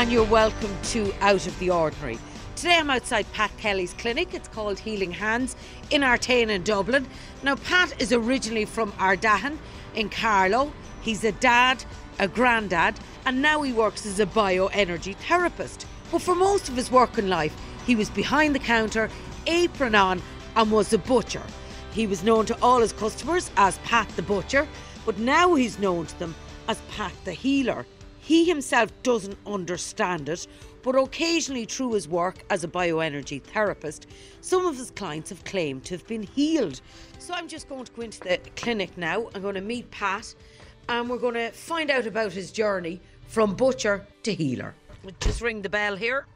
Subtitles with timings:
[0.00, 2.18] and you're welcome to Out of the Ordinary.
[2.56, 4.32] Today I'm outside Pat Kelly's clinic.
[4.32, 5.54] It's called Healing Hands
[5.90, 7.06] in Artane in Dublin.
[7.42, 9.58] Now, Pat is originally from Ardattin
[9.94, 10.72] in Carlow.
[11.02, 11.84] He's a dad,
[12.18, 15.86] a granddad, and now he works as a bioenergy therapist.
[16.10, 17.54] But for most of his working life,
[17.86, 19.10] he was behind the counter,
[19.46, 20.22] apron on,
[20.56, 21.42] and was a butcher.
[21.92, 24.66] He was known to all his customers as Pat the Butcher,
[25.04, 26.34] but now he's known to them
[26.68, 27.84] as Pat the Healer.
[28.30, 30.46] He himself doesn't understand it,
[30.84, 34.06] but occasionally through his work as a bioenergy therapist,
[34.40, 36.80] some of his clients have claimed to have been healed.
[37.18, 39.28] So I'm just going to go into the clinic now.
[39.34, 40.32] I'm going to meet Pat
[40.88, 44.76] and we're going to find out about his journey from butcher to healer.
[45.18, 46.26] Just ring the bell here.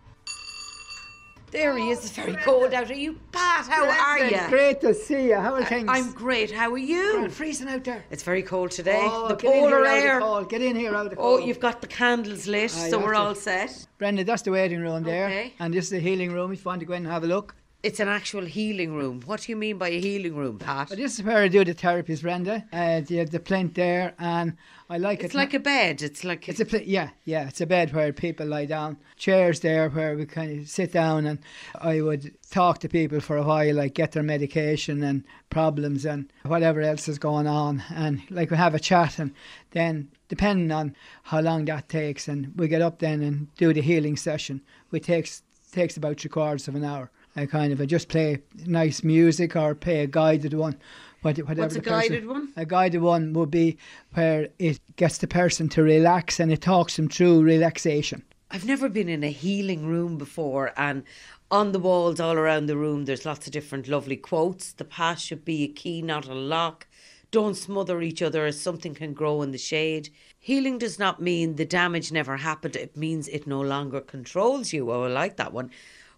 [1.55, 2.01] There he is.
[2.01, 2.91] It's very cold out.
[2.91, 3.69] Are you, Pat?
[3.69, 4.41] How are you?
[4.49, 5.37] Great to see you.
[5.37, 5.89] How are things?
[5.89, 6.51] I'm great.
[6.51, 7.13] How are you?
[7.13, 8.05] Grand, freezing out there.
[8.11, 8.99] It's very cold today.
[9.01, 10.15] Oh, the polar here out of air.
[10.15, 10.51] the cold.
[10.51, 13.15] Get in here out of the Oh, you've got the candles lit, you so we're
[13.15, 13.87] all set.
[13.99, 15.27] Brenda, that's the waiting room there.
[15.27, 15.55] Okay.
[15.61, 17.29] And this is the healing room if you want to go in and have a
[17.29, 17.55] look.
[17.85, 19.21] It's an actual healing room.
[19.27, 20.89] What do you mean by a healing room, Pat?
[20.89, 22.65] But this is where I do the therapies, Brenda.
[22.73, 24.57] Uh, the, the plinth there, and
[24.89, 25.27] I like It's it.
[25.27, 26.01] It's like a bed.
[26.01, 27.47] It's like It's a pl- yeah, yeah.
[27.47, 28.97] It's a bed where people lie down.
[29.19, 31.41] Chairs there where we kind of sit down, and
[31.79, 36.33] I would talk to people for a while, like get their medication and problems and
[36.47, 39.35] whatever else is going on, and like we have a chat, and
[39.73, 43.83] then depending on how long that takes, and we get up then and do the
[43.83, 47.11] healing session, which takes takes about three quarters of an hour.
[47.37, 50.77] I kind of I just play nice music or play a guided one.
[51.23, 52.53] what- Whatever What's a person- guided one?
[52.55, 53.79] a guided one would be
[54.13, 58.23] where it gets the person to relax and it talks them through relaxation.
[58.51, 61.03] I've never been in a healing room before, and
[61.51, 64.73] on the walls all around the room, there's lots of different lovely quotes.
[64.75, 66.87] The past should be a key, not a lock.
[67.31, 70.11] Don't smother each other as something can grow in the shade.
[70.39, 74.93] Healing does not mean the damage never happened, it means it no longer controls you.
[74.93, 75.71] Oh, I like that one.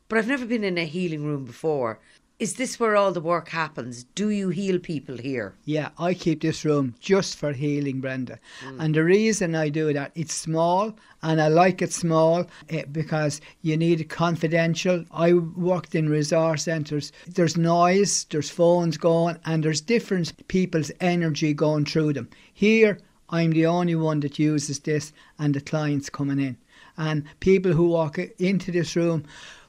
[0.08, 1.98] But I've never been in a healing room before.
[2.38, 4.04] Is this where all the work happens?
[4.14, 5.54] Do you heal people here?
[5.64, 8.38] Yeah, I keep this room just for healing, Brenda.
[8.78, 13.40] And the reason I do that, it's small and I like it small eh, because
[13.62, 15.06] you need it confidential.
[15.10, 17.10] I worked in resource centres.
[17.26, 22.28] There's noise, there's phones going, and there's different people's energy going through them.
[22.52, 22.98] Here,
[23.30, 26.58] I'm the only one that uses this and the clients coming in.
[26.98, 29.24] And people who walk into this room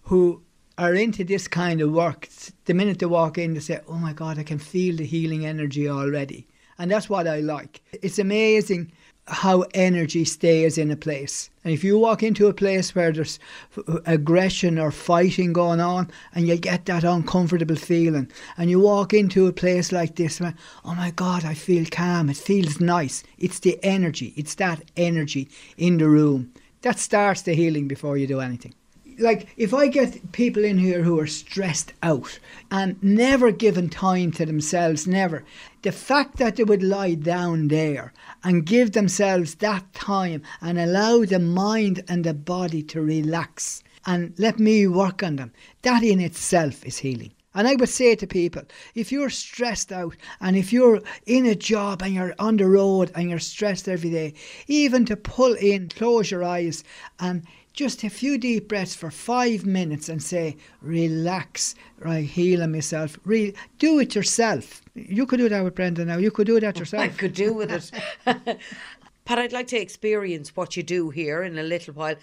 [0.07, 0.41] who
[0.78, 2.29] are into this kind of work,
[2.63, 5.45] the minute they walk in, they say, Oh my God, I can feel the healing
[5.45, 6.47] energy already.
[6.79, 7.81] And that's what I like.
[7.91, 8.94] It's amazing
[9.25, 11.50] how energy stays in a place.
[11.66, 13.38] And if you walk into a place where there's
[14.06, 19.47] aggression or fighting going on, and you get that uncomfortable feeling, and you walk into
[19.47, 20.53] a place like this, oh
[20.95, 23.24] my God, I feel calm, it feels nice.
[23.38, 26.53] It's the energy, it's that energy in the room.
[26.84, 28.74] That starts the healing before you do anything
[29.17, 32.39] like if I get people in here who are stressed out
[32.72, 35.44] and never given time to themselves, never,
[35.81, 38.13] the fact that they would lie down there
[38.44, 44.33] and give themselves that time and allow the mind and the body to relax and
[44.38, 45.51] let me work on them,
[45.81, 47.31] that in itself is healing.
[47.53, 48.61] And I would say to people,
[48.94, 53.11] if you're stressed out and if you're in a job and you're on the road
[53.16, 54.35] and you're stressed every day,
[54.67, 56.83] even to pull in, close your eyes
[57.19, 57.44] and
[57.77, 63.19] just a few deep breaths for five minutes and say, relax, right, healing myself.
[63.23, 64.81] Re- do it yourself.
[64.95, 66.17] You could do that with Brenda now.
[66.17, 67.03] You could do that yourself.
[67.03, 67.91] I could do with it.
[69.25, 72.15] Pat, I'd like to experience what you do here in a little while.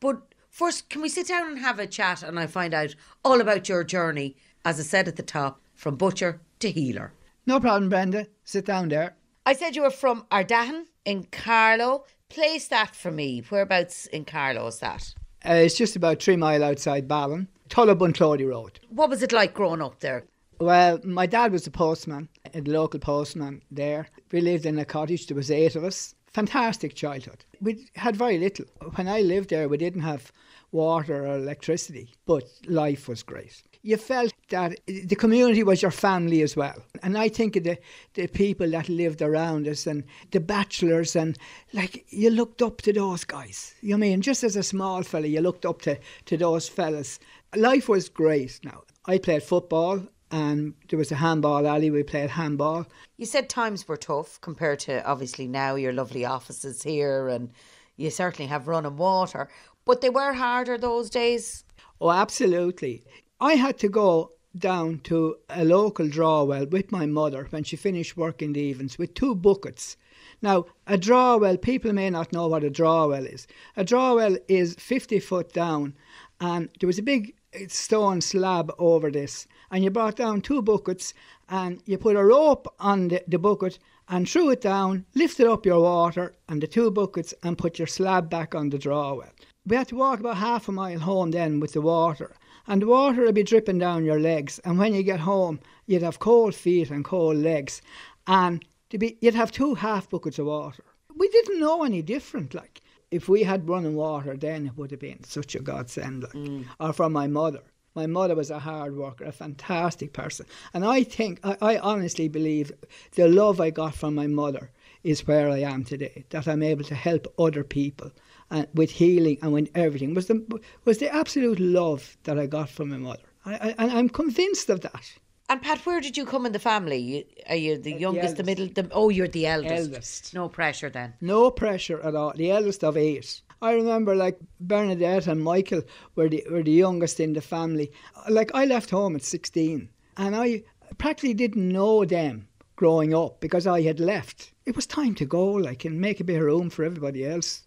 [0.00, 3.42] But first, can we sit down and have a chat and I find out all
[3.42, 7.12] about your journey, as I said at the top, from butcher to healer?
[7.46, 8.28] No problem, Brenda.
[8.44, 9.14] Sit down there.
[9.44, 12.06] I said you were from Ardattin in Carlow.
[12.32, 13.42] Place that for me.
[13.50, 15.14] Whereabouts in Carlow is that?
[15.46, 18.80] Uh, it's just about three mile outside Ballon, Tullow Bunclody Road.
[18.88, 20.24] What was it like growing up there?
[20.58, 24.06] Well, my dad was a postman, a local postman there.
[24.30, 26.14] We lived in a cottage, there was eight of us.
[26.32, 27.44] Fantastic childhood.
[27.60, 28.64] We had very little.
[28.94, 30.32] When I lived there, we didn't have
[30.70, 33.62] water or electricity, but life was great.
[33.84, 36.76] You felt that the community was your family as well.
[37.02, 37.78] And I think of the,
[38.14, 41.36] the people that lived around us and the bachelors and
[41.72, 43.74] like you looked up to those guys.
[43.80, 44.20] You know I mean?
[44.20, 47.18] Just as a small fella, you looked up to, to those fellas.
[47.56, 48.82] Life was great now.
[49.06, 51.90] I played football and there was a handball alley.
[51.90, 52.86] We played handball.
[53.18, 57.50] You said times were tough compared to obviously now your lovely offices here and
[57.96, 59.48] you certainly have running water.
[59.84, 61.64] But they were harder those days.
[62.00, 63.04] Oh, absolutely.
[63.44, 67.74] I had to go down to a local draw well with my mother when she
[67.74, 69.96] finished work in the evenings with two buckets.
[70.40, 73.48] Now, a draw well, people may not know what a draw well is.
[73.76, 75.94] A draw well is 50 foot down,
[76.40, 77.34] and there was a big
[77.66, 81.12] stone slab over this, and you brought down two buckets,
[81.48, 85.66] and you put a rope on the, the bucket and threw it down, lifted up
[85.66, 89.32] your water and the two buckets, and put your slab back on the draw well.
[89.66, 92.36] We had to walk about half a mile home then with the water,
[92.66, 94.58] and the water would be dripping down your legs.
[94.60, 97.82] And when you get home, you'd have cold feet and cold legs,
[98.26, 100.84] and be, you'd have two half buckets of water.
[101.16, 102.54] We didn't know any different.
[102.54, 102.80] Like
[103.10, 106.22] if we had running water, then it would have been such a godsend.
[106.22, 106.64] Like, mm.
[106.80, 107.60] or from my mother.
[107.94, 112.26] My mother was a hard worker, a fantastic person, and I think I, I honestly
[112.26, 112.72] believe
[113.16, 114.70] the love I got from my mother
[115.04, 116.24] is where I am today.
[116.30, 118.10] That I'm able to help other people
[118.50, 122.68] and with healing and with everything was the was the absolute love that I got
[122.68, 123.22] from my mother.
[123.44, 125.14] I, I, and I'm convinced of that.
[125.48, 127.26] And Pat, where did you come in the family?
[127.48, 128.68] are you the youngest, the, the middle?
[128.68, 129.92] The, oh, you're the eldest.
[129.92, 130.34] Eldest.
[130.34, 131.14] No pressure then.
[131.20, 132.32] No pressure at all.
[132.34, 133.42] The eldest of eight.
[133.60, 135.82] I remember like Bernadette and Michael
[136.14, 137.92] were the were the youngest in the family.
[138.28, 140.62] Like I left home at sixteen, and I
[140.98, 144.51] practically didn't know them growing up because I had left.
[144.64, 147.62] It was time to go, like, and make a bit of room for everybody else.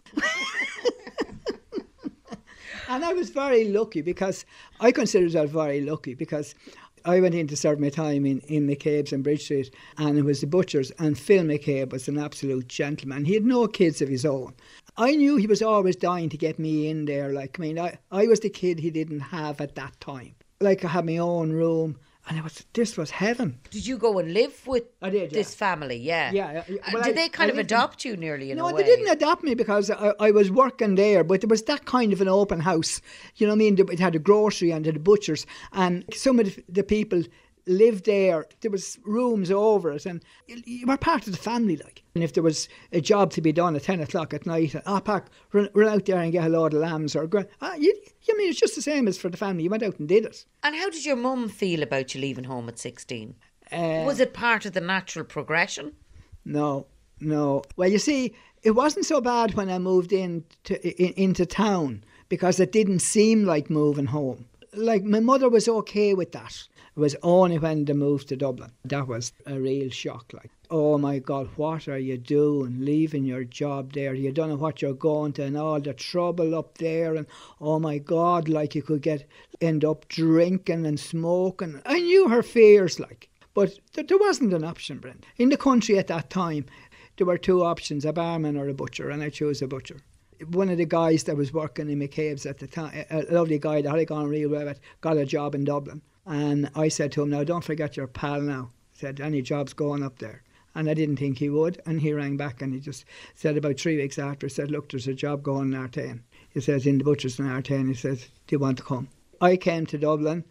[2.89, 4.45] and I was very lucky because
[4.79, 6.55] I consider myself very lucky because
[7.03, 10.23] I went in to serve my time in, in McCabe's and Bridge Street, and it
[10.23, 13.25] was the butchers, and Phil McCabe was an absolute gentleman.
[13.25, 14.53] He had no kids of his own.
[14.97, 17.31] I knew he was always dying to get me in there.
[17.31, 20.33] Like, I mean, I, I was the kid he didn't have at that time.
[20.61, 23.59] Like, I had my own room and it was this was heaven.
[23.69, 25.37] Did you go and live with I did, yeah.
[25.37, 25.97] this family?
[25.97, 26.31] Yeah.
[26.31, 26.63] Yeah.
[26.67, 28.71] Uh, well, did I, they kind I of adopt you nearly in no, a way?
[28.71, 31.85] No, they didn't adopt me because I, I, was working there, but it was that
[31.85, 33.01] kind of an open house.
[33.35, 33.77] You know what I mean?
[33.91, 37.23] It had a grocery and the butchers, and some of the people
[37.67, 38.45] lived there.
[38.61, 42.03] There was rooms over it, and you were part of the family, like.
[42.13, 44.99] And if there was a job to be done at ten o'clock at night, ah,
[44.99, 47.29] pack, run, run out there and get a load of lambs, or
[47.61, 49.63] ah, you, you mean it's just the same as for the family.
[49.63, 50.45] You went out and did it.
[50.63, 53.35] And how did your mum feel about you leaving home at sixteen?
[53.71, 55.93] Uh, was it part of the natural progression?
[56.45, 56.85] No,
[57.19, 57.63] no.
[57.75, 62.03] Well, you see, it wasn't so bad when I moved in to, in, into town
[62.29, 64.45] because it didn't seem like moving home.
[64.75, 68.71] Like my mother was okay with that it was only when they moved to Dublin.
[68.85, 70.31] That was a real shock.
[70.33, 72.85] Like, oh my God, what are you doing?
[72.85, 74.13] Leaving your job there.
[74.13, 77.15] You don't know what you're going to and all the trouble up there.
[77.15, 77.27] And
[77.59, 79.27] oh my God, like you could get
[79.59, 81.81] end up drinking and smoking.
[81.85, 83.29] I knew her fears, like.
[83.53, 85.25] But th- there wasn't an option, Brent.
[85.37, 86.65] In the country at that time,
[87.17, 90.01] there were two options, a barman or a butcher, and I chose a butcher
[90.51, 93.81] one of the guys that was working in McCabe's at the time, a lovely guy
[93.81, 96.01] that had gone real well, got a job in Dublin.
[96.25, 98.71] And I said to him, Now don't forget your pal now.
[98.91, 100.43] He said, Any job's going up there.
[100.73, 101.81] And I didn't think he would.
[101.85, 103.05] And he rang back and he just
[103.35, 106.21] said about three weeks after, said, Look, there's a job going in Artane.
[106.49, 107.87] He says, In the butcher's in Artane.
[107.87, 109.07] He says, Do you want to come?
[109.41, 110.43] I came to Dublin.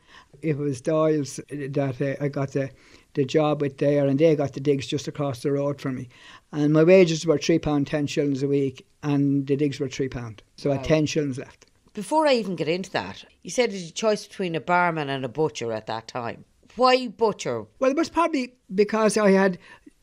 [0.42, 2.70] It was Doyle's that uh, I got the,
[3.14, 6.08] the job with there, and they got the digs just across the road from me.
[6.54, 10.38] And my wages were £3, 10 shillings a week, and the digs were £3.
[10.56, 10.76] So wow.
[10.76, 11.66] I had 10 shillings left.
[11.94, 15.24] Before I even get into that, you said it's a choice between a barman and
[15.24, 16.44] a butcher at that time.
[16.76, 17.66] Why butcher?
[17.78, 19.58] Well, it was probably because I had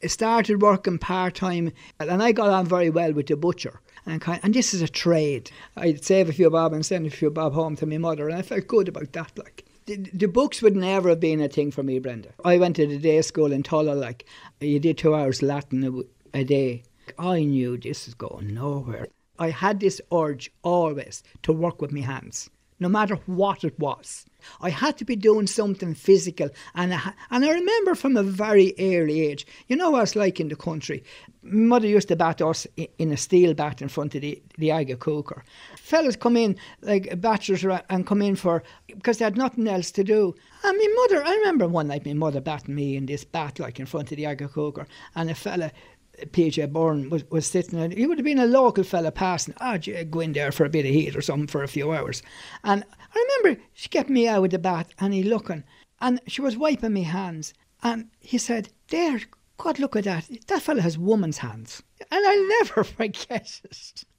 [0.06, 3.82] started working part time and I got on very well with the butcher.
[4.06, 5.52] And, kind, and this is a trade.
[5.78, 8.38] I'd save a few bob and send a few bob home to my mother, and
[8.38, 9.38] I felt good about that.
[9.38, 12.30] Like the, the books would never have been a thing for me, Brenda.
[12.44, 14.26] I went to the day school in Tullow, like
[14.60, 16.84] you did two hours Latin a, day.
[17.18, 19.08] I knew this is going nowhere.
[19.40, 24.26] I had this urge always to work with my hands, no matter what it was.
[24.60, 28.74] I had to be doing something physical, and I, and I remember from a very
[28.80, 29.46] early age.
[29.68, 31.04] You know what it's like in the country.
[31.44, 32.68] Mother used to bat us
[33.00, 35.44] in a steel bat in front of the the Aga cooker.
[35.76, 40.04] Fellas come in like bachelors and come in for because they had nothing else to
[40.04, 40.36] do.
[40.64, 43.80] And my mother, I remember one night my mother batting me in this bat like
[43.80, 44.86] in front of the Aga cooker,
[45.16, 45.72] and a fella
[46.20, 47.90] PJ Byrne was, was sitting there.
[47.90, 49.54] He would have been a local fella passing.
[49.60, 51.92] Ah, oh, go in there for a bit of heat or something for a few
[51.92, 52.22] hours.
[52.64, 52.84] And
[53.16, 55.64] I remember she kept me out with the bath and he looking.
[56.00, 57.54] And she was wiping me hands.
[57.84, 59.22] And he said, There,
[59.58, 60.30] God, look at that.
[60.48, 61.82] That fella has woman's hands.
[62.12, 64.04] And I'll never forget it.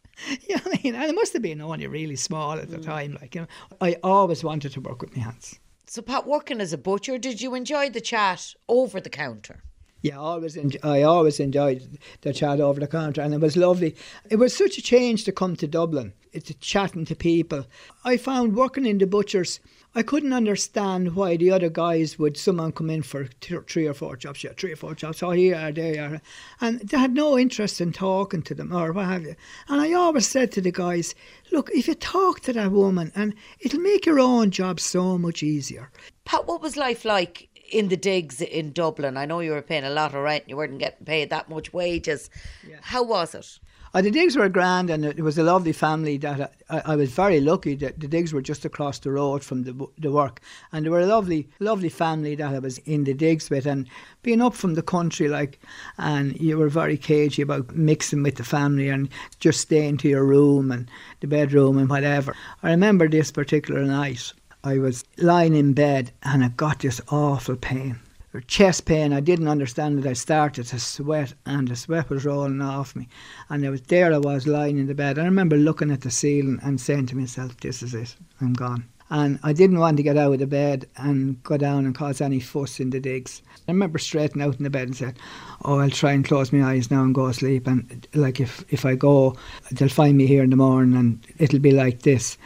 [0.46, 0.94] You know what I mean?
[0.94, 2.84] And it must have been only really small at the mm.
[2.84, 3.18] time.
[3.20, 3.46] Like, you know,
[3.80, 5.58] I always wanted to work with my hands.
[5.86, 9.62] So, Pat, working as a butcher, did you enjoy the chat over the counter?
[10.02, 13.56] Yeah, I always enjoy, I always enjoyed the chat over the counter, and it was
[13.56, 13.94] lovely.
[14.28, 17.66] It was such a change to come to Dublin, to chatting to people.
[18.04, 19.60] I found working in the butchers,
[19.94, 24.16] I couldn't understand why the other guys would someone come in for three or four
[24.16, 25.22] jobs, yeah, three or four jobs.
[25.22, 26.20] Oh, here are,
[26.60, 29.36] and they had no interest in talking to them or what have you.
[29.68, 31.14] And I always said to the guys,
[31.52, 35.42] look, if you talk to that woman, and it'll make your own job so much
[35.42, 35.90] easier.
[36.24, 39.16] Pat, what was life like in the digs in Dublin?
[39.16, 41.48] I know you were paying a lot of rent, and you weren't getting paid that
[41.48, 42.30] much wages.
[42.68, 42.76] Yeah.
[42.82, 43.58] How was it?
[43.94, 46.16] Uh, the digs were grand, and it was a lovely family.
[46.16, 49.64] That I, I, was very lucky that the digs were just across the road from
[49.64, 50.40] the the work,
[50.72, 53.66] and they were a lovely, lovely family that I was in the digs with.
[53.66, 53.86] And
[54.22, 55.60] being up from the country, like,
[55.98, 59.10] and you were very cagey about mixing with the family and
[59.40, 62.34] just staying to your room and the bedroom and whatever.
[62.62, 64.32] I remember this particular night.
[64.64, 67.98] I was lying in bed and I got this awful pain.
[68.46, 70.06] Chest pain, I didn't understand it.
[70.08, 73.08] I started to sweat and the sweat was rolling off me.
[73.50, 75.18] And I was there I was lying in the bed.
[75.18, 78.84] I remember looking at the ceiling and saying to myself, This is it, I'm gone.
[79.10, 82.20] And I didn't want to get out of the bed and go down and cause
[82.20, 83.42] any fuss in the digs.
[83.68, 85.18] I remember straightening out in the bed and said,
[85.64, 87.66] Oh, I'll try and close my eyes now and go to sleep.
[87.66, 89.36] And like if, if I go,
[89.72, 92.38] they'll find me here in the morning and it'll be like this.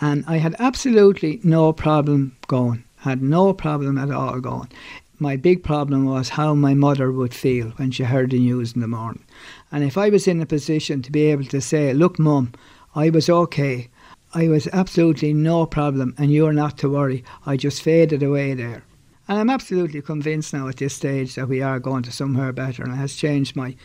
[0.00, 4.68] And I had absolutely no problem going, had no problem at all going.
[5.18, 8.80] My big problem was how my mother would feel when she heard the news in
[8.80, 9.24] the morning.
[9.70, 12.52] And if I was in a position to be able to say, Look, mum,
[12.94, 13.88] I was okay,
[14.32, 18.84] I was absolutely no problem, and you're not to worry, I just faded away there.
[19.28, 22.82] And I'm absolutely convinced now at this stage that we are going to somewhere better,
[22.82, 23.76] and it has changed my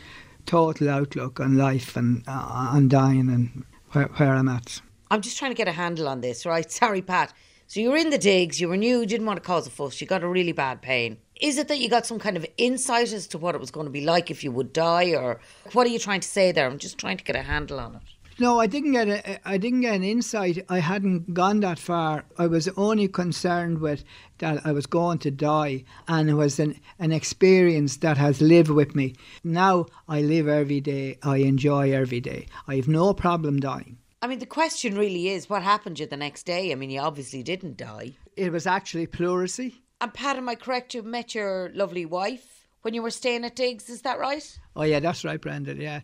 [0.45, 2.31] total outlook on life and uh,
[2.71, 4.81] on dying and where, where I'm at.
[5.11, 6.69] I'm just trying to get a handle on this, right?
[6.81, 7.33] Sorry, Pat.
[7.67, 9.71] So you were in the digs, you were new, you didn't want to cause a
[9.71, 11.17] fuss, you got a really bad pain.
[11.41, 13.87] Is it that you got some kind of insight as to what it was going
[13.87, 15.41] to be like if you would die, or
[15.73, 16.67] what are you trying to say there?
[16.67, 18.01] I'm just trying to get a handle on it.
[18.37, 20.63] No, I didn't get a, I didn't get an insight.
[20.69, 22.25] I hadn't gone that far.
[22.37, 24.03] I was only concerned with
[24.39, 28.69] that I was going to die, and it was an, an experience that has lived
[28.69, 29.15] with me.
[29.43, 31.17] Now I live every day.
[31.23, 32.47] I enjoy every day.
[32.67, 33.97] I have no problem dying.
[34.25, 36.71] I mean, the question really is what happened to you the next day?
[36.71, 38.13] I mean, you obviously didn't die.
[38.35, 39.75] It was actually pleurisy.
[40.01, 40.95] And Pat, am I correct?
[40.95, 44.59] You met your lovely wife when you were staying at Digs, is that right?
[44.75, 45.79] Oh, yeah, that's right, Brendan.
[45.79, 45.99] Yeah.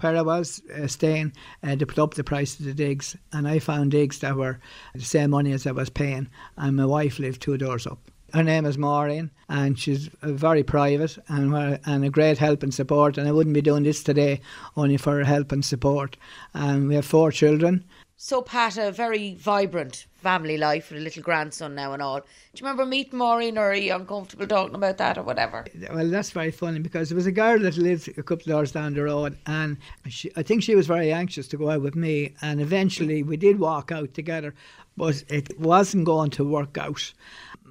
[0.00, 3.46] Where I was uh, staying, uh, they put up the price of the digs, and
[3.46, 4.58] I found digs that were
[4.94, 8.10] the same money as I was paying, and my wife lived two doors up.
[8.34, 13.18] Her name is Maureen, and she's very private and and a great help and support.
[13.18, 14.40] And I wouldn't be doing this today
[14.76, 16.16] only for her help and support.
[16.52, 17.84] And we have four children.
[18.18, 22.20] So, Pat, a very vibrant family life with a little grandson now and all.
[22.20, 25.66] Do you remember meeting Maureen, or are you uncomfortable talking about that, or whatever?
[25.92, 28.72] Well, that's very funny because there was a girl that lived a couple of doors
[28.72, 29.76] down the road, and
[30.08, 32.34] she, I think she was very anxious to go out with me.
[32.40, 34.54] And eventually, we did walk out together,
[34.96, 37.12] but it wasn't going to work out.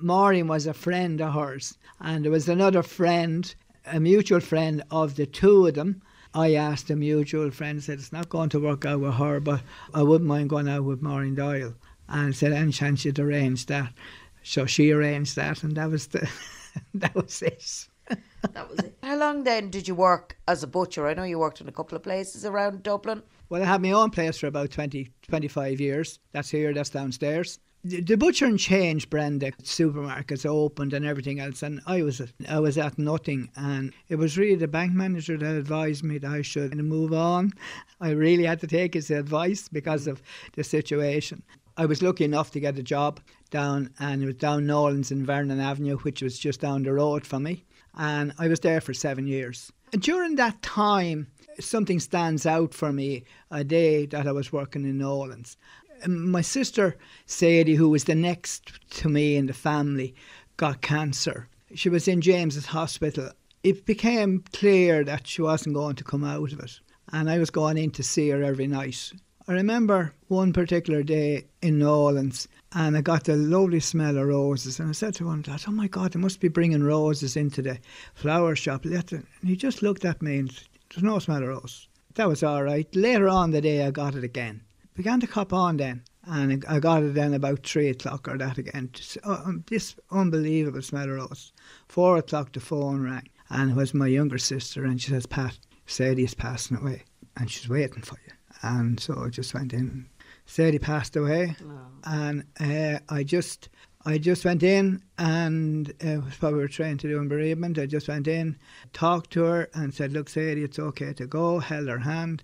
[0.02, 3.54] Maureen was a friend of hers, and there was another friend,
[3.86, 6.02] a mutual friend of the two of them.
[6.34, 9.62] I asked a mutual friend, said it's not going to work out with her, but
[9.94, 11.76] I wouldn't mind going out with Maureen Doyle.
[12.08, 13.94] And said, any chance you'd arrange that?
[14.44, 16.30] So she arranged that, and that was the
[16.94, 17.88] that was it.
[18.54, 18.98] that was it.
[19.02, 21.08] How long then did you work as a butcher?
[21.08, 23.24] I know you worked in a couple of places around Dublin.
[23.50, 26.20] Well, I had my own place for about 20, 25 years.
[26.32, 31.82] That's here, that's downstairs the butcher and change Brenda supermarkets opened and everything else and
[31.86, 36.04] I was I was at nothing and it was really the bank manager that advised
[36.04, 37.54] me that I should move on.
[38.02, 40.14] I really had to take his advice because mm.
[40.14, 40.24] of
[40.54, 41.44] the situation.
[41.78, 43.20] I was lucky enough to get a job
[43.52, 47.24] down and it was down Nolans in Vernon Avenue which was just down the road
[47.24, 49.72] from me and I was there for 7 years.
[49.94, 51.28] And during that time
[51.60, 55.56] something stands out for me a day that I was working in Nolans
[56.08, 60.14] my sister Sadie, who was the next to me in the family,
[60.58, 61.48] got cancer.
[61.74, 63.32] She was in James's hospital.
[63.64, 66.80] It became clear that she wasn't going to come out of it,
[67.12, 69.12] and I was going in to see her every night.
[69.48, 74.80] I remember one particular day in Nolans, and I got the lovely smell of roses.
[74.80, 77.62] And I said to one lad, Oh my God, they must be bringing roses into
[77.62, 77.80] the
[78.16, 78.86] flower shop.
[78.86, 81.88] And he just looked at me and said, There's no smell of roses.
[82.16, 82.88] That was all right.
[82.96, 84.65] Later on the day, I got it again
[84.96, 86.04] began to cop on then.
[86.28, 88.90] And I got it then about three o'clock or that again.
[89.24, 91.54] Uh, um, this unbelievable smell of rose.
[91.88, 95.60] Four o'clock, the phone rang, and it was my younger sister, and she says, Pat,
[95.86, 97.04] Sadie's passing away,
[97.38, 98.34] and she's waiting for you.
[98.64, 100.08] And so I just went in.
[100.48, 101.88] Sadie passed away, oh.
[102.06, 103.70] and uh, I just
[104.08, 107.80] I just went in and uh, was what we were trained to do in bereavement.
[107.80, 108.56] I just went in,
[108.94, 111.58] talked to her, and said, Look, Sadie, it's okay to go.
[111.58, 112.44] Held her hand.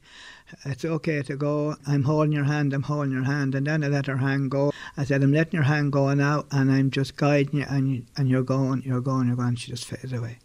[0.66, 1.76] It's okay to go.
[1.86, 3.54] I'm holding your hand, I'm holding your hand.
[3.54, 4.74] And then I let her hand go.
[4.98, 8.06] I said, I'm letting your hand go now, and I'm just guiding you, and, you,
[8.18, 9.56] and you're going, you're going, you're going.
[9.56, 10.40] She just faded away.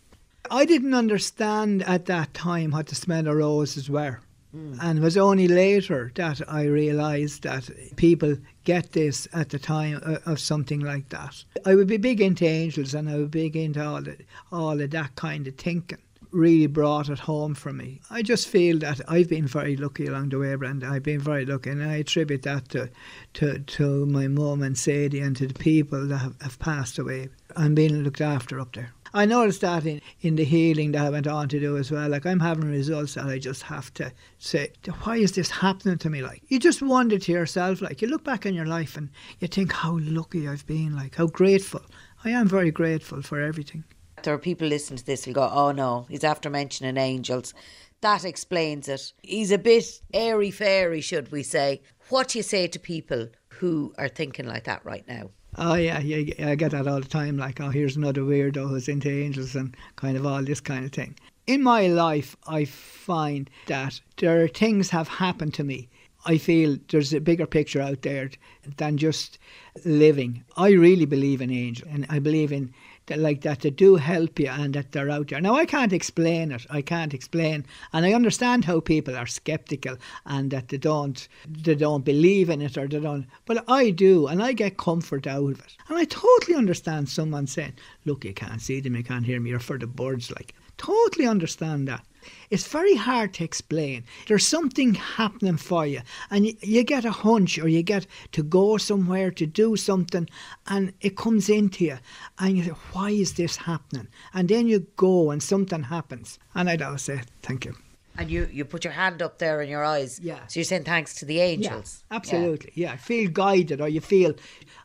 [0.51, 4.21] I didn't understand at that time what the smell of roses were.
[4.57, 4.79] Mm.
[4.81, 10.01] And it was only later that I realised that people get this at the time
[10.25, 11.45] of something like that.
[11.65, 14.17] I would be big into angels and I would be big into all, the,
[14.51, 15.99] all of that kind of thinking.
[16.33, 18.01] Really brought it home for me.
[18.11, 20.87] I just feel that I've been very lucky along the way, Brenda.
[20.89, 22.91] I've been very lucky, and I attribute that to
[23.35, 27.29] to, to my mum and Sadie and to the people that have, have passed away.
[27.57, 28.93] I'm being looked after up there.
[29.17, 32.07] I noticed that in, in the healing that I went on to do as well.
[32.07, 34.73] Like I'm having results that I just have to say,
[35.05, 36.21] why is this happening to me?
[36.21, 39.09] Like you just wonder to yourself, like you look back in your life and
[39.41, 41.81] you think how lucky I've been, like how grateful.
[42.25, 43.85] I am very grateful for everything.
[44.23, 47.55] There are people listening to this who go, oh no, he's after mentioning angels.
[48.03, 49.15] That explains it.
[49.23, 51.81] He's a bit airy fairy, should we say.
[52.11, 55.31] What do you say to people who are thinking like that right now?
[55.59, 57.39] Oh yeah, yeah, I get that all the time.
[57.39, 60.93] Like, oh, here's another weirdo who's into angels and kind of all this kind of
[60.93, 61.15] thing.
[61.47, 65.89] In my life, I find that there are things have happened to me.
[66.27, 68.31] I feel there's a bigger picture out there
[68.77, 69.39] than just
[69.85, 70.45] living.
[70.57, 72.75] I really believe in angels, and I believe in
[73.11, 75.41] like that they do help you and that they're out there.
[75.41, 76.67] Now I can't explain it.
[76.71, 81.77] I can't explain, and I understand how people are skeptical and that they don't they
[81.77, 83.27] don't believe in it or they don't.
[83.45, 85.77] But I do, and I get comfort out of it.
[85.89, 89.51] And I totally understand someone saying, "Look, you can't see them, you can't hear me.
[89.51, 92.05] You're for the birds." Like, totally understand that.
[92.51, 94.05] It's very hard to explain.
[94.27, 98.43] There's something happening for you, and you, you, get a hunch or you get to
[98.43, 100.29] go somewhere to do something,
[100.67, 101.99] and it comes into you,
[102.39, 104.09] and you say, Why is this happening?
[104.35, 106.39] And then you go, and something happens.
[106.55, 107.77] And I'd always say, Thank you.
[108.19, 110.19] And you, you put your hand up there in your eyes.
[110.21, 110.47] Yeah.
[110.47, 112.03] So you're saying thanks to the angels.
[112.11, 112.73] Yeah, absolutely.
[112.75, 112.93] Yeah.
[112.93, 112.97] yeah.
[112.97, 114.35] Feel guided or you feel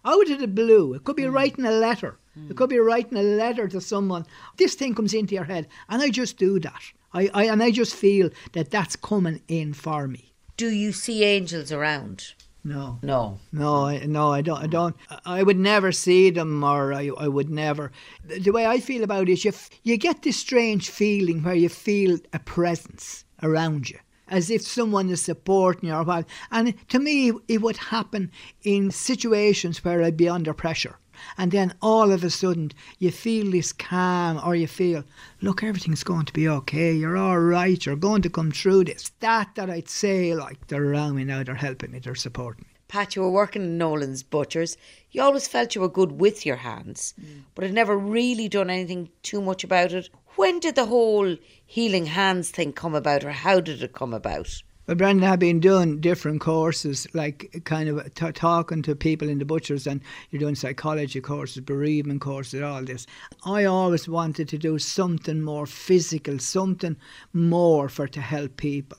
[0.04, 0.94] out of the blue.
[0.96, 1.34] It could be mm.
[1.34, 2.18] writing a letter.
[2.38, 2.52] Mm.
[2.52, 4.26] It could be writing a letter to someone.
[4.58, 5.68] This thing comes into your head.
[5.90, 6.82] And I just do that.
[7.14, 10.34] I, I and I just feel that that's coming in for me.
[10.58, 12.34] Do you see angels around?
[12.64, 13.00] No.
[13.02, 13.40] No.
[13.52, 14.64] No, I, no, I don't.
[14.64, 14.96] I don't.
[15.26, 17.92] I would never see them, or I, I would never.
[18.24, 19.52] The way I feel about it is, you
[19.84, 25.10] you get this strange feeling where you feel a presence around you, as if someone
[25.10, 26.28] is supporting you or what.
[26.52, 28.32] And to me, it would happen
[28.64, 31.00] in situations where I'd be under pressure
[31.38, 35.04] and then all of a sudden you feel this calm or you feel
[35.42, 39.12] look everything's going to be okay you're all right you're going to come through this
[39.20, 42.72] that that i'd say like they're around me now they're helping me they're supporting me
[42.92, 44.76] Pat, you were working in Nolan's Butchers.
[45.12, 47.44] You always felt you were good with your hands, mm.
[47.56, 50.10] but had never really done anything too much about it.
[50.36, 54.62] When did the whole healing hands thing come about, or how did it come about?
[54.92, 59.40] But Brendan I've been doing different courses, like kind of t- talking to people in
[59.40, 63.08] the butchers, and you're doing psychology courses, bereavement courses, all this.
[63.46, 66.98] I always wanted to do something more physical, something
[67.32, 68.98] more for to help people.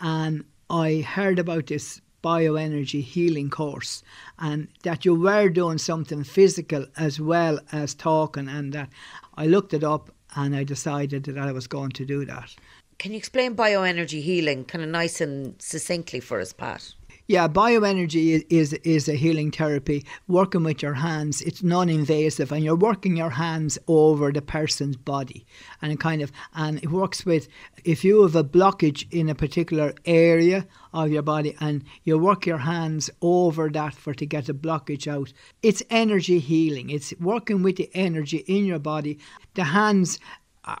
[0.00, 4.04] And I heard about this bioenergy healing course
[4.38, 8.88] and that you were doing something physical as well as talking and that
[9.34, 12.54] I looked it up and I decided that I was going to do that.
[12.98, 16.94] Can you explain bioenergy healing kind of nice and succinctly for us, Pat?
[17.26, 20.04] Yeah, bioenergy is, is a healing therapy.
[20.28, 25.46] Working with your hands, it's non-invasive, and you're working your hands over the person's body,
[25.80, 27.48] and it kind of and it works with
[27.82, 32.44] if you have a blockage in a particular area of your body, and you work
[32.44, 35.32] your hands over that for to get the blockage out.
[35.62, 36.90] It's energy healing.
[36.90, 39.18] It's working with the energy in your body.
[39.54, 40.18] The hands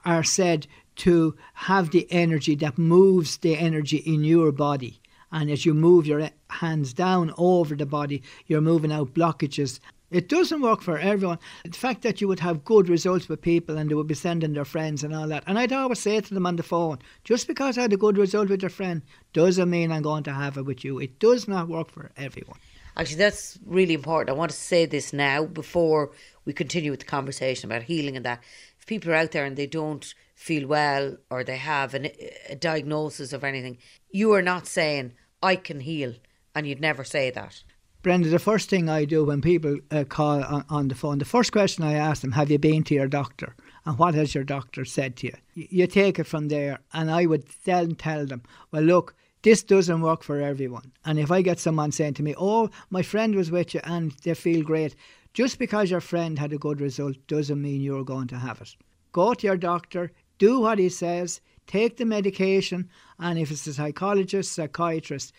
[0.04, 5.00] are said to have the energy that moves the energy in your body.
[5.32, 9.80] And as you move your hands down over the body, you're moving out blockages.
[10.10, 11.40] It doesn't work for everyone.
[11.64, 14.52] The fact that you would have good results with people and they would be sending
[14.52, 15.42] their friends and all that.
[15.48, 18.16] And I'd always say to them on the phone, just because I had a good
[18.16, 19.02] result with your friend
[19.32, 21.00] doesn't mean I'm going to have it with you.
[21.00, 22.58] It does not work for everyone.
[22.96, 24.30] Actually, that's really important.
[24.30, 26.12] I want to say this now before
[26.44, 28.40] we continue with the conversation about healing and that.
[28.78, 32.08] If people are out there and they don't feel well or they have an,
[32.50, 33.78] a diagnosis of anything,
[34.10, 36.12] you are not saying, I can heal.
[36.54, 37.64] And you'd never say that.
[38.02, 41.24] Brenda, the first thing I do when people uh, call on, on, the phone, the
[41.24, 43.56] first question I ask them, have you been to your doctor?
[43.86, 45.34] And what has your doctor said to you?
[45.54, 46.80] You take it from there.
[46.92, 50.92] And I would then tell them, well, look, this doesn't work for everyone.
[51.06, 54.12] And if I get someone saying to me, oh, my friend was with you and
[54.24, 54.94] they feel great,
[55.32, 58.76] Just because your friend had a good result doesn't mean you're going to have it.
[59.12, 63.74] Go to your doctor, do what he says, take the medication, and if it's a
[63.74, 65.32] psychologist, psychiatrist,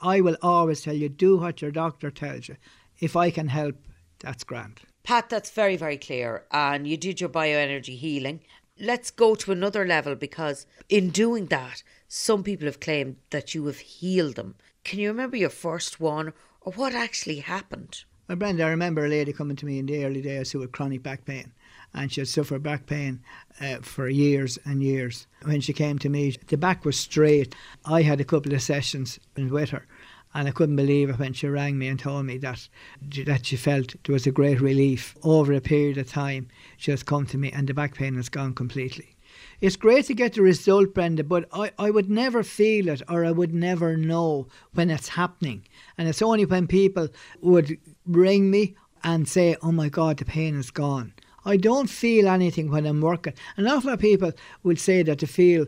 [0.00, 2.56] I will always tell you do what your doctor tells you.
[3.00, 3.76] If I can help,
[4.20, 4.80] that's grand.
[5.04, 6.44] Pat, that's very, very clear.
[6.50, 8.40] And you did your bioenergy healing.
[8.78, 13.66] Let's go to another level because in doing that, some people have claimed that you
[13.66, 14.54] have healed them.
[14.84, 18.04] Can you remember your first one or what actually happened?
[18.28, 20.72] Well, Brenda, I remember a lady coming to me in the early days who had
[20.72, 21.52] chronic back pain.
[21.94, 23.20] And she had suffered back pain
[23.60, 25.26] uh, for years and years.
[25.44, 27.54] When she came to me, the back was straight.
[27.84, 29.86] I had a couple of sessions with her,
[30.34, 32.68] and I couldn't believe it when she rang me and told me that
[33.26, 36.48] that she felt there was a great relief over a period of time.
[36.78, 39.16] She has come to me, and the back pain has gone completely.
[39.60, 43.24] It's great to get the result, Brenda, but I, I would never feel it or
[43.24, 45.64] I would never know when it's happening.
[45.96, 47.08] And it's only when people
[47.40, 48.74] would ring me
[49.04, 51.12] and say, Oh my God, the pain is gone.
[51.44, 53.34] I don't feel anything when I'm working.
[53.56, 55.66] An awful lot of people will say that they feel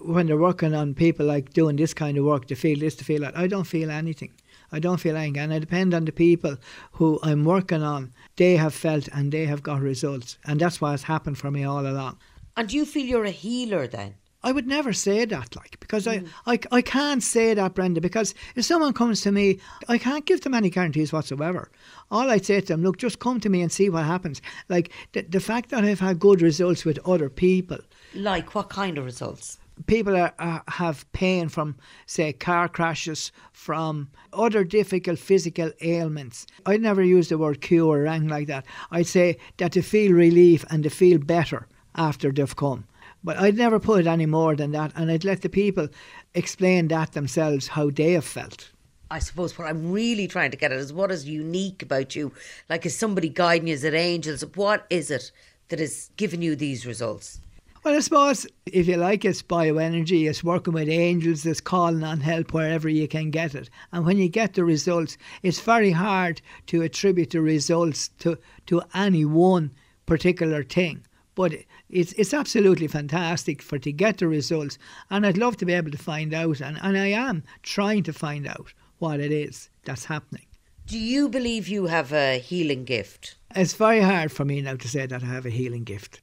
[0.00, 3.04] when they're working on people like doing this kind of work, they feel this, they
[3.04, 3.36] feel that.
[3.36, 4.32] I don't feel anything.
[4.72, 5.38] I don't feel anything.
[5.38, 6.56] And I depend on the people
[6.92, 8.12] who I'm working on.
[8.36, 10.38] They have felt and they have got results.
[10.44, 12.18] And that's what has happened for me all along.
[12.56, 14.14] And do you feel you're a healer then?
[14.42, 16.26] I would never say that, like, because mm.
[16.46, 20.24] I, I, I can't say that, Brenda, because if someone comes to me, I can't
[20.24, 21.70] give them any guarantees whatsoever.
[22.10, 24.40] All I'd say to them, look, just come to me and see what happens.
[24.68, 27.78] Like, the, the fact that I've had good results with other people.
[28.14, 29.58] Like, what kind of results?
[29.86, 31.76] people are, are, have pain from,
[32.06, 36.46] say, car crashes, from other difficult physical ailments.
[36.66, 38.66] I'd never use the word cure or anything like that.
[38.90, 42.84] I'd say that they feel relief and they feel better after they've come.
[43.22, 45.88] But I'd never put it any more than that, and I'd let the people
[46.34, 48.70] explain that themselves how they have felt.
[49.10, 52.32] I suppose what I'm really trying to get at is what is unique about you?
[52.68, 53.74] Like, is somebody guiding you?
[53.74, 54.44] Is it angels?
[54.54, 55.32] What is it
[55.68, 57.40] that is giving you these results?
[57.82, 62.20] Well, I suppose if you like, it's bioenergy, it's working with angels, it's calling on
[62.20, 63.70] help wherever you can get it.
[63.90, 68.82] And when you get the results, it's very hard to attribute the results to, to
[68.94, 69.72] any one
[70.04, 71.04] particular thing.
[71.40, 71.54] But
[71.88, 74.76] it's it's absolutely fantastic for to get the results,
[75.08, 78.12] and I'd love to be able to find out, and, and I am trying to
[78.12, 80.44] find out what it is that's happening.
[80.84, 83.36] Do you believe you have a healing gift?
[83.56, 86.20] It's very hard for me now to say that I have a healing gift.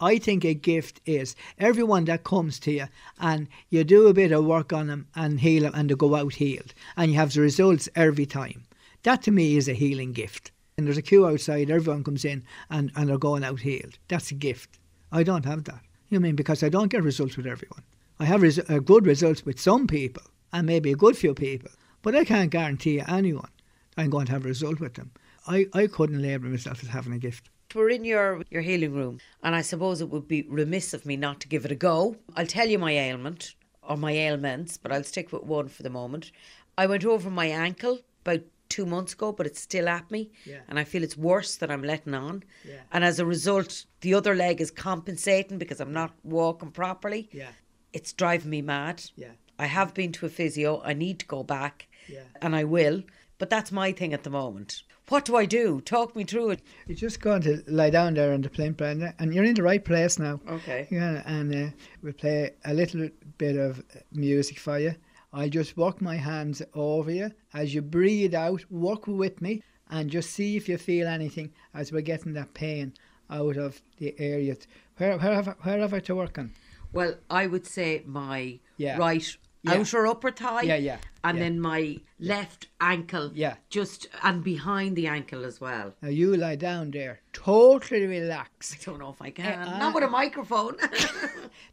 [0.00, 2.86] I think a gift is everyone that comes to you
[3.20, 6.16] and you do a bit of work on them and heal them and they go
[6.16, 8.64] out healed and you have the results every time.
[9.04, 10.50] That to me is a healing gift.
[10.78, 13.98] And there's a queue outside, everyone comes in and, and they're going out healed.
[14.08, 14.78] That's a gift.
[15.10, 15.80] I don't have that.
[16.10, 17.82] You know I mean because I don't get results with everyone.
[18.20, 21.70] I have res- uh, good results with some people and maybe a good few people,
[22.02, 23.48] but I can't guarantee anyone
[23.96, 25.12] I'm going to have a result with them.
[25.46, 27.48] I, I couldn't label myself as having a gift.
[27.74, 31.16] We're in your, your healing room, and I suppose it would be remiss of me
[31.16, 32.16] not to give it a go.
[32.36, 35.90] I'll tell you my ailment or my ailments, but I'll stick with one for the
[35.90, 36.32] moment.
[36.76, 40.58] I went over my ankle about two months ago, but it's still at me, yeah.
[40.68, 42.44] and I feel it's worse than I'm letting on.
[42.66, 42.80] Yeah.
[42.92, 47.28] And as a result, the other leg is compensating because I'm not walking properly.
[47.32, 47.50] Yeah.
[47.92, 49.02] It's driving me mad.
[49.16, 49.32] Yeah.
[49.58, 50.82] I have been to a physio.
[50.84, 52.20] I need to go back, yeah.
[52.42, 53.02] and I will.
[53.38, 54.82] But that's my thing at the moment.
[55.08, 55.80] What do I do?
[55.82, 56.62] Talk me through it.
[56.86, 59.62] You're just going to lie down there on the plinth, Brenda, and you're in the
[59.62, 60.40] right place now.
[60.48, 60.88] Okay.
[60.90, 61.70] Yeah, and uh,
[62.02, 64.96] we'll play a little bit of music for you.
[65.36, 67.30] I'll just walk my hands over you.
[67.52, 71.92] As you breathe out, walk with me and just see if you feel anything as
[71.92, 72.94] we're getting that pain
[73.28, 74.56] out of the area.
[74.96, 76.52] Where, where, have, I, where have I to work on?
[76.90, 78.96] Well, I would say my Yeah.
[78.96, 79.74] right Yeah.
[79.80, 80.62] outer upper thigh.
[80.62, 81.44] Yeah, yeah, And yeah.
[81.44, 83.30] then my left ankle.
[83.34, 83.56] Yeah.
[83.68, 85.94] Just and behind the ankle as well.
[86.02, 88.74] Now you lie down there, totally relax.
[88.74, 89.58] I don't know if I can.
[89.68, 90.76] Uh, Not with a microphone.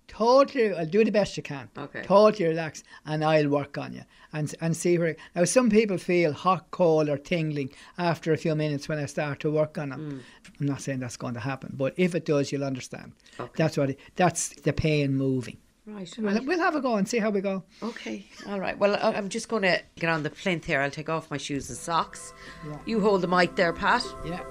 [0.08, 1.70] Totally, I'll do the best you can.
[1.78, 2.04] Okay.
[2.04, 5.16] Totally relax, and I'll work on you and and see where.
[5.36, 9.40] Now, some people feel hot, cold, or tingling after a few minutes when I start
[9.40, 10.22] to work on them.
[10.60, 13.14] I'm not saying that's going to happen, but if it does, you'll understand.
[13.40, 13.52] Okay.
[13.56, 13.92] That's what.
[13.92, 15.58] It, that's the pain moving.
[15.88, 16.14] Right.
[16.18, 17.64] We'll, we'll have a go and see how we go.
[17.82, 18.26] Okay.
[18.48, 18.78] All right.
[18.78, 20.82] Well, I'm just going to get on the plinth here.
[20.82, 22.34] I'll take off my shoes and socks.
[22.66, 22.78] Yeah.
[22.86, 24.04] You hold the mic there, Pat.
[24.26, 24.42] Yeah.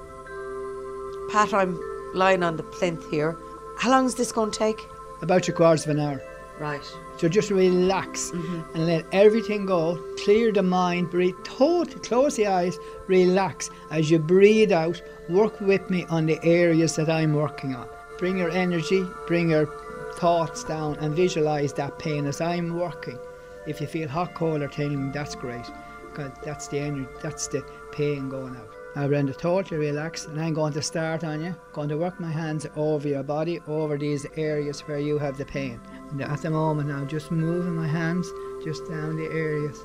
[1.31, 1.81] Pat, I'm
[2.15, 3.39] lying on the plinth here.
[3.79, 4.79] How long is this going to take?
[5.23, 6.23] About three quarters of an hour.
[6.61, 6.85] Right.
[7.17, 8.75] So just relax mm-hmm.
[8.75, 10.03] and let everything go.
[10.25, 11.11] Clear the mind.
[11.11, 11.35] Breathe.
[11.45, 12.77] Totally close the eyes.
[13.07, 15.01] Relax as you breathe out.
[15.29, 17.89] Work with me on the areas that I'm working on.
[18.19, 19.05] Bring your energy.
[19.27, 19.67] Bring your
[20.15, 23.19] thoughts down and visualize that pain as I'm working.
[23.67, 25.67] If you feel hot, cold, or tingling, that's great.
[26.09, 27.09] Because that's the energy.
[27.23, 28.69] That's the pain going out.
[28.95, 31.57] Now, Brenda, totally relax, and I'm going to start on you.
[31.73, 35.47] Going to work my hands over your body, over these areas where you have the
[35.47, 35.81] pain.
[36.11, 38.29] And at the moment, I'm just moving my hands
[38.63, 39.83] just down the areas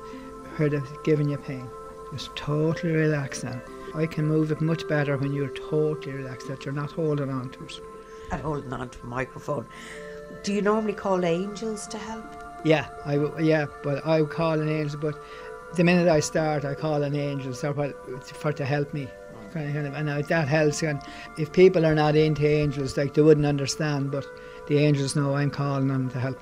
[0.56, 1.70] where they're giving you pain.
[2.12, 3.60] Just totally relax now.
[3.94, 7.48] I can move it much better when you're totally relaxed, that you're not holding on
[7.50, 7.80] to it.
[8.30, 9.66] And holding on to a microphone.
[10.42, 12.24] Do you normally call angels to help?
[12.64, 14.98] Yeah, I w- yeah, but I would call an angel.
[15.00, 15.18] But
[15.76, 19.08] the minute I start, I call an angel so for, for to help me.
[19.52, 20.82] Kind of, and that helps.
[20.82, 21.00] And
[21.38, 24.26] if people are not into angels, like they wouldn't understand, but
[24.66, 26.38] the angels know I'm calling them to help.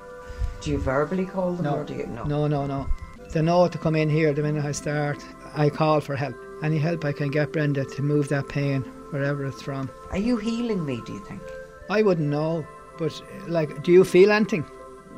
[0.61, 1.75] Do you verbally call them No.
[1.77, 2.23] or do you no?
[2.25, 2.85] No, no, no.
[3.31, 5.23] They know to come in here the minute I start.
[5.55, 6.35] I call for help.
[6.63, 9.89] Any help I can get Brenda to move that pain wherever it's from.
[10.11, 11.41] Are you healing me, do you think?
[11.89, 12.65] I wouldn't know,
[12.97, 14.65] but like, do you feel anything?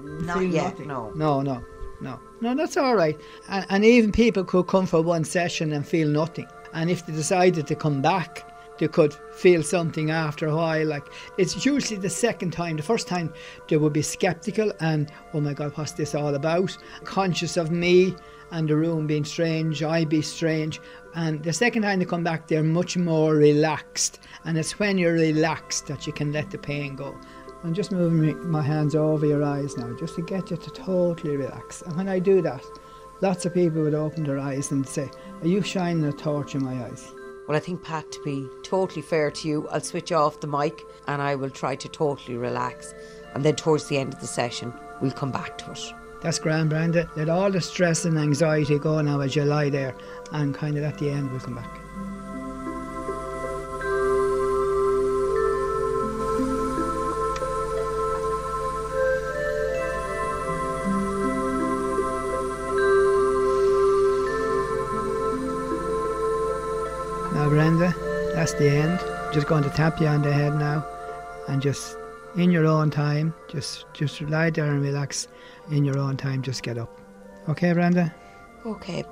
[0.02, 0.88] Not Feel yet, nothing?
[0.88, 1.12] no.
[1.16, 1.64] No, no,
[2.02, 2.20] no.
[2.42, 3.20] No, that's all right.
[3.50, 6.48] And, and even people could come for one session and feel nothing.
[6.74, 8.46] And if they decided to come back,
[8.80, 10.88] they could feel something after a while.
[10.88, 11.04] Like
[11.38, 12.78] it's usually the second time.
[12.78, 13.34] The first time
[13.68, 16.78] they would be skeptical and, oh my God, what's this all about?
[17.04, 18.16] Conscious of me
[18.52, 20.80] and the room being strange, I be strange.
[21.16, 24.20] And the second time they come back, they're much more relaxed.
[24.46, 27.16] And it's when you're relaxed that you can let the pain go.
[27.64, 31.36] I'm just moving my hands over your eyes now, just to get you to totally
[31.36, 31.82] relax.
[31.82, 32.64] And when I do that,
[33.22, 35.10] lots of people would open their eyes and say,
[35.42, 37.12] Are you shining a torch in my eyes?
[37.48, 40.84] Well, I think, Pat, to be totally fair to you, I'll switch off the mic
[41.08, 42.94] and I will try to totally relax.
[43.34, 45.94] And then towards the end of the session, we'll come back to it.
[46.22, 47.10] That's grand, Brenda.
[47.16, 49.96] Let all the stress and anxiety go now as you lie there,
[50.32, 51.80] and kind of at the end, we'll come back.
[67.70, 69.00] Now, Brenda, that's the end.
[69.32, 70.84] Just going to tap you on the head now,
[71.48, 71.98] and just
[72.36, 75.28] in your own time, just just lie there and relax.
[75.70, 77.00] In your own time, just get up.
[77.48, 78.12] Okay, Brenda.
[78.66, 79.04] Okay,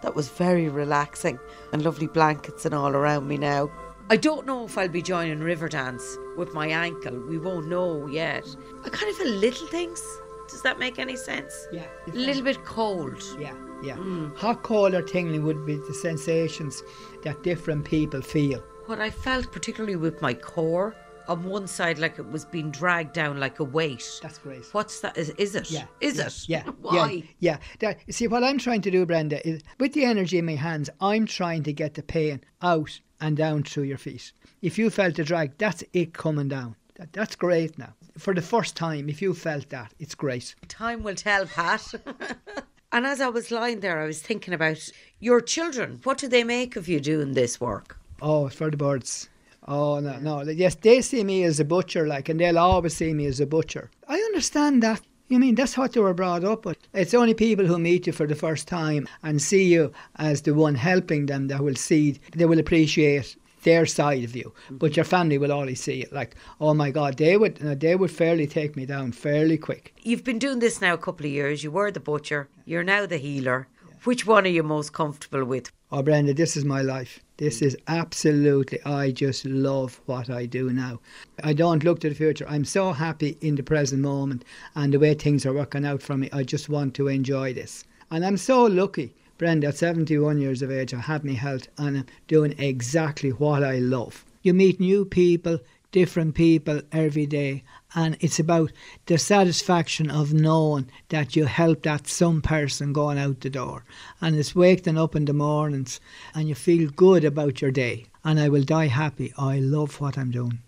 [0.00, 1.38] that was very relaxing
[1.74, 3.70] and lovely blankets and all around me now.
[4.08, 7.20] I don't know if I'll be joining Riverdance with my ankle.
[7.28, 8.46] We won't know yet.
[8.86, 10.02] I kind of feel little things.
[10.48, 11.66] Does that make any sense?
[11.70, 11.84] Yeah.
[12.06, 13.22] A little bit cold.
[13.38, 13.96] Yeah, yeah.
[13.96, 14.36] Mm.
[14.36, 16.82] Hot, cold, or tingling would be the sensations
[17.22, 18.62] that different people feel.
[18.86, 20.94] What I felt, particularly with my core,
[21.28, 24.18] on one side, like it was being dragged down like a weight.
[24.22, 24.64] That's great.
[24.72, 25.16] What's that?
[25.16, 25.70] Is, is it?
[25.70, 25.84] Yeah.
[26.00, 26.44] Is yeah, it?
[26.48, 26.62] Yeah.
[26.80, 27.12] Why?
[27.12, 27.22] Yeah.
[27.38, 27.58] yeah.
[27.80, 30.88] That, see, what I'm trying to do, Brenda, is with the energy in my hands,
[31.00, 34.32] I'm trying to get the pain out and down through your feet.
[34.62, 36.76] If you felt the drag, that's it coming down.
[36.96, 37.92] That, that's great now.
[38.16, 40.54] For the first time, if you felt that, it's great.
[40.66, 41.94] Time will tell, Pat.
[42.92, 46.00] and as I was lying there, I was thinking about your children.
[46.04, 47.98] What do they make of you doing this work?
[48.22, 49.28] Oh, for the birds.
[49.66, 50.42] Oh no, no.
[50.42, 53.46] Yes, they see me as a butcher, like, and they'll always see me as a
[53.46, 53.90] butcher.
[54.08, 55.02] I understand that.
[55.28, 56.78] You mean that's what they were brought up with?
[56.94, 60.54] It's only people who meet you for the first time and see you as the
[60.54, 64.52] one helping them that will see, they will appreciate their side of you.
[64.70, 67.96] But your family will always see it like, oh my God, they would, uh, they
[67.96, 69.94] would fairly take me down fairly quick.
[70.02, 71.64] You've been doing this now a couple of years.
[71.64, 72.48] You were the butcher.
[72.64, 73.68] You're now the healer.
[74.04, 75.72] Which one are you most comfortable with?
[75.90, 77.20] Oh, Brenda, this is my life.
[77.38, 81.00] This is absolutely, I just love what I do now.
[81.42, 82.46] I don't look to the future.
[82.48, 84.44] I'm so happy in the present moment
[84.74, 86.28] and the way things are working out for me.
[86.32, 87.84] I just want to enjoy this.
[88.10, 91.98] And I'm so lucky, Brenda, at 71 years of age, I have my health and
[91.98, 94.24] I'm doing exactly what I love.
[94.42, 95.60] You meet new people,
[95.92, 97.62] different people every day
[97.94, 98.72] and it's about
[99.06, 103.84] the satisfaction of knowing that you helped that some person going out the door
[104.20, 106.00] and it's waking up in the mornings
[106.34, 109.32] and you feel good about your day and I will die happy.
[109.38, 110.58] I love what I'm doing.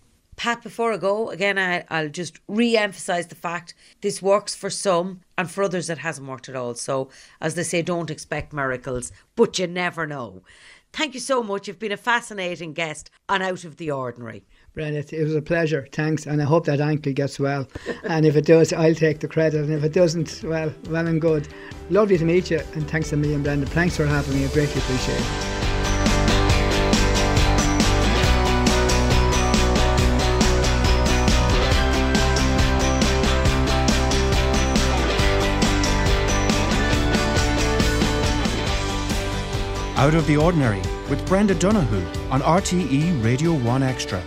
[0.41, 4.71] Pat, before I go, again, I, I'll just re emphasise the fact this works for
[4.71, 6.73] some and for others it hasn't worked at all.
[6.73, 10.41] So, as they say, don't expect miracles, but you never know.
[10.93, 11.67] Thank you so much.
[11.67, 14.43] You've been a fascinating guest and Out of the Ordinary.
[14.73, 15.87] Brennan, it, it was a pleasure.
[15.91, 16.25] Thanks.
[16.25, 17.67] And I hope that ankle gets well.
[18.05, 19.63] and if it does, I'll take the credit.
[19.65, 21.47] And if it doesn't, well, well and good.
[21.91, 22.61] Lovely to meet you.
[22.73, 23.69] And thanks a million, Brendan.
[23.69, 24.45] Thanks for having me.
[24.45, 25.60] I greatly appreciate it.
[40.01, 44.19] Out of the Ordinary with Brenda Donohue on RTE Radio 1 Extra.